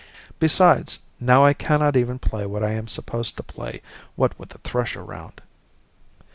[0.39, 3.83] Besides, now I cannot even play what I am supposed to play,
[4.15, 5.41] what with the thrush around."